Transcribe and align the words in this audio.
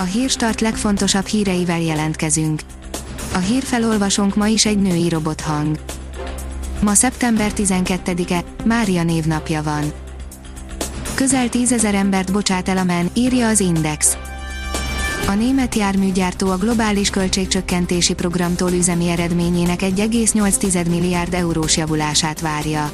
A 0.00 0.02
hírstart 0.02 0.60
legfontosabb 0.60 1.26
híreivel 1.26 1.80
jelentkezünk. 1.80 2.60
A 3.34 3.38
hírfelolvasónk 3.38 4.36
ma 4.36 4.46
is 4.46 4.66
egy 4.66 4.78
női 4.78 5.08
robothang. 5.08 5.78
Ma 6.80 6.94
szeptember 6.94 7.52
12-e, 7.56 8.44
Mária 8.64 9.02
névnapja 9.02 9.62
van. 9.62 9.92
Közel 11.14 11.48
tízezer 11.48 11.94
embert 11.94 12.32
bocsát 12.32 12.68
el 12.68 12.76
a 12.76 12.84
MEN, 12.84 13.10
írja 13.14 13.48
az 13.48 13.60
Index. 13.60 14.16
A 15.26 15.32
német 15.32 15.74
járműgyártó 15.74 16.50
a 16.50 16.56
globális 16.56 17.10
költségcsökkentési 17.10 18.14
programtól 18.14 18.72
üzemi 18.72 19.08
eredményének 19.08 19.80
1,8 19.80 20.88
milliárd 20.88 21.34
eurós 21.34 21.76
javulását 21.76 22.40
várja. 22.40 22.90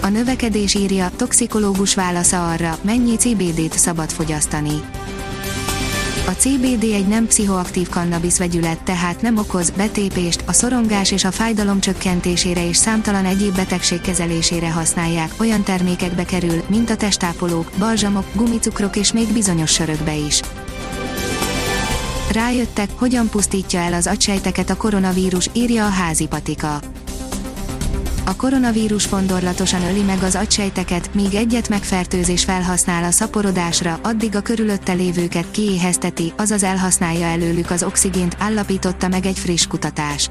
A 0.00 0.08
növekedés 0.08 0.74
írja, 0.74 1.10
toxikológus 1.16 1.94
válasza 1.94 2.50
arra, 2.50 2.78
mennyi 2.82 3.16
CBD-t 3.16 3.78
szabad 3.78 4.10
fogyasztani. 4.10 4.80
A 6.28 6.30
CBD 6.30 6.82
egy 6.82 7.06
nem 7.06 7.26
pszichoaktív 7.26 7.88
kannabisz 7.88 8.38
vegyület, 8.38 8.82
tehát 8.82 9.22
nem 9.22 9.36
okoz 9.36 9.70
betépést, 9.70 10.42
a 10.46 10.52
szorongás 10.52 11.10
és 11.10 11.24
a 11.24 11.30
fájdalom 11.30 11.80
csökkentésére 11.80 12.68
és 12.68 12.76
számtalan 12.76 13.24
egyéb 13.24 13.54
betegség 13.54 14.00
kezelésére 14.00 14.70
használják, 14.70 15.30
olyan 15.40 15.62
termékekbe 15.62 16.24
kerül, 16.24 16.62
mint 16.66 16.90
a 16.90 16.96
testápolók, 16.96 17.70
balzsamok, 17.78 18.24
gumicukrok 18.34 18.96
és 18.96 19.12
még 19.12 19.32
bizonyos 19.32 19.72
sörökbe 19.72 20.14
is. 20.14 20.40
Rájöttek, 22.32 22.90
hogyan 22.94 23.28
pusztítja 23.28 23.80
el 23.80 23.92
az 23.92 24.06
agysejteket 24.06 24.70
a 24.70 24.76
koronavírus, 24.76 25.50
írja 25.52 25.86
a 25.86 25.90
házi 25.90 26.26
patika 26.26 26.80
a 28.28 28.36
koronavírus 28.36 29.04
fondorlatosan 29.04 29.82
öli 29.82 30.02
meg 30.02 30.22
az 30.22 30.34
agysejteket, 30.34 31.14
míg 31.14 31.34
egyet 31.34 31.68
megfertőzés 31.68 32.44
felhasznál 32.44 33.04
a 33.04 33.10
szaporodásra, 33.10 33.98
addig 34.02 34.36
a 34.36 34.40
körülötte 34.40 34.92
lévőket 34.92 35.50
kiéhezteti, 35.50 36.32
azaz 36.36 36.62
elhasználja 36.62 37.26
előlük 37.26 37.70
az 37.70 37.82
oxigént, 37.82 38.36
állapította 38.38 39.08
meg 39.08 39.26
egy 39.26 39.38
friss 39.38 39.66
kutatás. 39.66 40.30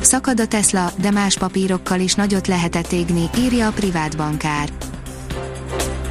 Szakad 0.00 0.40
a 0.40 0.46
Tesla, 0.46 0.92
de 1.00 1.10
más 1.10 1.38
papírokkal 1.38 2.00
is 2.00 2.14
nagyot 2.14 2.46
lehetett 2.46 2.92
égni, 2.92 3.30
írja 3.38 3.66
a 3.66 3.72
privát 3.72 4.16
bankár. 4.16 4.68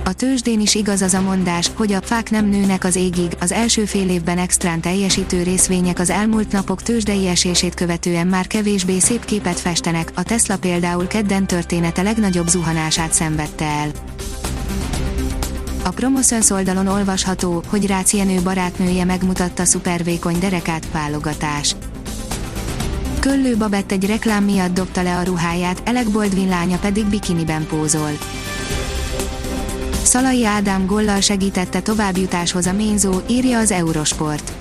A 0.10 0.14
tőzsdén 0.14 0.60
is 0.60 0.76
igaz 0.76 1.02
az 1.02 1.14
a 1.14 1.22
mondás, 1.22 1.72
hogy 1.76 1.94
a 1.94 2.02
fák 2.02 2.30
nem 2.30 2.46
nőnek 2.46 2.84
az 2.84 2.96
égig, 2.96 3.32
az 3.40 3.52
első 3.52 3.86
fél 3.86 4.10
évben 4.10 4.38
extrán 4.38 4.82
teljesítő 4.82 5.44
részvények 5.44 6.00
az 6.00 6.10
elmúlt 6.10 6.52
napok 6.52 6.82
tőzsdei 6.82 7.28
esését 7.28 7.74
követően 7.74 8.28
már 8.28 8.48
kevésbé 8.48 9.00
szép 9.00 9.26
képet 9.26 9.60
festenek, 9.60 10.12
a 10.16 10.24
Tesla 10.24 10.58
például 10.58 11.08
kedden 11.08 11.48
története 11.48 12.02
legnagyobb 12.02 12.48
zuhanását 12.48 13.14
szenvedte 13.14 13.66
el. 13.66 13.92
A 15.84 15.90
Promoszöns 15.90 16.50
oldalon 16.50 16.88
olvasható, 16.88 17.64
hogy 17.68 17.88
Rácz 17.88 18.14
Jenő 18.14 18.42
barátnője 18.42 19.04
megmutatta 19.04 19.66
szupervékony 19.66 20.40
derekát 20.40 20.88
válogatás. 20.92 21.76
Köllő 23.20 23.58
Babett 23.58 23.92
egy 23.92 24.06
reklám 24.06 24.44
miatt 24.44 24.74
dobta 24.74 25.02
le 25.02 25.18
a 25.18 25.24
ruháját, 25.24 25.82
Elek 25.86 26.10
Boldvin 26.10 26.50
lánya 26.50 26.78
pedig 26.78 27.06
bikiniben 27.06 27.66
pózol. 27.68 28.12
Szalai 30.20 30.46
Ádám 30.46 30.86
gollal 30.86 31.22
segítette 31.22 31.80
továbbjutáshoz 31.82 32.66
a 32.66 32.74
Ménzó, 32.74 33.14
írja 33.28 33.60
az 33.60 33.72
Eurosport. 33.72 34.52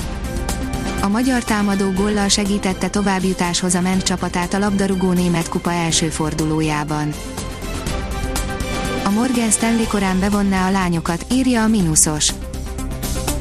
A 1.03 1.09
magyar 1.09 1.45
támadó 1.45 1.92
gollal 1.92 2.28
segítette 2.28 2.89
továbbjutáshoz 2.89 3.75
a 3.75 3.81
ment 3.81 4.03
csapatát 4.03 4.55
a 4.55 4.59
labdarúgó 4.59 5.12
német 5.12 5.48
kupa 5.48 5.73
első 5.73 6.09
fordulójában. 6.09 7.12
A 9.05 9.11
Morgan 9.11 9.51
Stanley 9.51 9.86
korán 9.86 10.20
bevonná 10.20 10.67
a 10.67 10.70
lányokat, 10.70 11.27
írja 11.33 11.62
a 11.62 11.69
Minusos. 11.69 12.33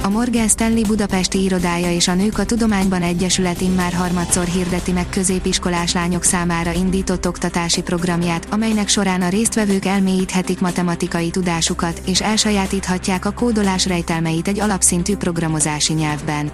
A 0.08 0.10
Morgan 0.10 0.48
Stanley 0.48 0.84
budapesti 0.86 1.44
irodája 1.44 1.92
és 1.92 2.08
a 2.08 2.14
Nők 2.14 2.38
a 2.38 2.46
Tudományban 2.46 3.02
Egyesület 3.02 3.62
immár 3.62 3.94
harmadszor 3.94 4.46
hirdeti 4.46 4.92
meg 4.92 5.10
középiskolás 5.10 5.94
lányok 5.94 6.24
számára 6.24 6.72
indított 6.72 7.28
oktatási 7.28 7.82
programját, 7.82 8.48
amelynek 8.50 8.88
során 8.88 9.22
a 9.22 9.30
résztvevők 9.30 9.86
elmélyíthetik 9.86 10.60
matematikai 10.60 11.30
tudásukat, 11.30 12.02
és 12.06 12.22
elsajátíthatják 12.22 13.26
a 13.26 13.32
kódolás 13.32 13.86
rejtelmeit 13.86 14.48
egy 14.48 14.60
alapszintű 14.60 15.16
programozási 15.16 15.94
nyelvben. 15.94 16.52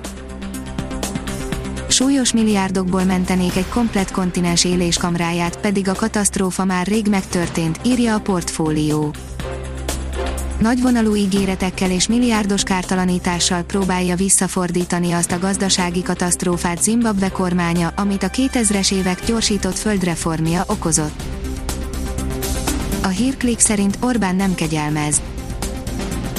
Súlyos 1.88 2.34
milliárdokból 2.34 3.04
mentenék 3.04 3.56
egy 3.56 3.70
komplett 3.70 4.12
kontinens 4.12 4.66
éléskamráját, 4.66 5.58
pedig 5.58 5.90
a 5.90 5.94
katasztrófa 5.94 6.66
már 6.66 6.88
rég 6.88 7.08
megtörtént, 7.08 7.80
írja 7.84 8.16
a 8.16 8.20
portfólió 8.20 9.14
nagyvonalú 10.64 11.16
ígéretekkel 11.16 11.92
és 11.92 12.08
milliárdos 12.08 12.64
kártalanítással 12.64 13.62
próbálja 13.62 14.16
visszafordítani 14.16 15.12
azt 15.12 15.32
a 15.32 15.40
gazdasági 15.40 16.02
katasztrófát 16.02 16.84
Zimbabwe 16.84 17.30
kormánya, 17.30 17.94
amit 17.96 18.24
a 18.24 18.30
2000-es 18.30 18.94
évek 18.94 19.26
gyorsított 19.26 19.78
földreformja 19.78 20.64
okozott. 20.68 21.24
A 23.04 23.08
hírklik 23.08 23.60
szerint 23.60 23.98
Orbán 24.02 24.36
nem 24.36 24.56
kegyelmez. 24.56 25.22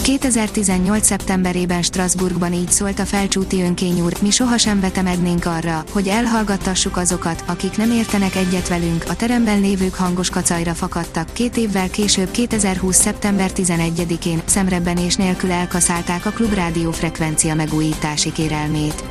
2018. 0.05 1.05
szeptemberében 1.05 1.83
Strasbourgban 1.83 2.53
így 2.53 2.71
szólt 2.71 2.99
a 2.99 3.05
felcsúti 3.05 3.63
önkény 3.63 4.01
úr, 4.01 4.13
mi 4.23 4.31
sohasem 4.31 4.81
vetemednénk 4.81 5.47
arra, 5.47 5.85
hogy 5.93 6.09
elhallgattassuk 6.09 6.97
azokat, 6.97 7.45
akik 7.47 7.77
nem 7.77 7.91
értenek 7.91 8.35
egyet 8.35 8.69
velünk, 8.69 9.05
a 9.09 9.17
teremben 9.17 9.61
lévők 9.61 9.95
hangos 9.95 10.31
kacajra 10.31 10.75
fakadtak, 10.75 11.33
két 11.33 11.57
évvel 11.57 11.91
később 11.91 12.31
2020. 12.31 12.97
szeptember 12.97 13.51
11-én, 13.55 14.43
szemrebbenés 14.45 15.17
nélkül 15.17 15.51
elkaszálták 15.51 16.27
a 16.27 16.31
klubrádió 16.31 16.91
frekvencia 16.91 17.55
megújítási 17.55 18.33
kérelmét. 18.33 19.05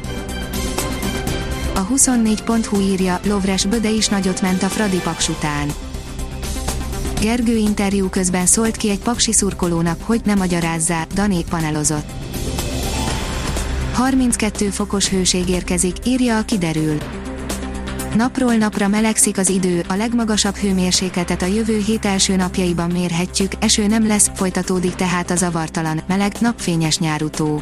A 1.75 1.87
24.hu 1.87 2.79
írja, 2.79 3.19
Lovres 3.25 3.65
Böde 3.65 3.89
is 3.89 4.07
nagyot 4.07 4.41
ment 4.41 4.63
a 4.63 4.67
Fradi 4.67 4.99
Paks 4.99 5.29
után 5.29 5.67
Gergő 7.23 7.55
interjú 7.55 8.09
közben 8.09 8.45
szólt 8.45 8.77
ki 8.77 8.89
egy 8.89 8.99
paksi 8.99 9.33
szurkolónak, 9.33 10.01
hogy 10.01 10.21
ne 10.25 10.35
magyarázzá, 10.35 11.05
Dani 11.13 11.43
panelozott. 11.49 12.09
32 13.93 14.69
fokos 14.69 15.09
hőség 15.09 15.49
érkezik, 15.49 15.95
írja 16.05 16.37
a 16.37 16.41
kiderül. 16.41 16.97
Napról 18.15 18.55
napra 18.55 18.87
melegszik 18.87 19.37
az 19.37 19.49
idő, 19.49 19.83
a 19.87 19.95
legmagasabb 19.95 20.55
hőmérsékletet 20.55 21.41
a 21.41 21.45
jövő 21.45 21.77
hét 21.77 22.05
első 22.05 22.35
napjaiban 22.35 22.91
mérhetjük, 22.91 23.51
eső 23.59 23.87
nem 23.87 24.07
lesz, 24.07 24.31
folytatódik 24.35 24.95
tehát 24.95 25.31
a 25.31 25.35
zavartalan, 25.35 26.01
meleg, 26.07 26.33
napfényes 26.39 26.97
nyárutó. 26.97 27.61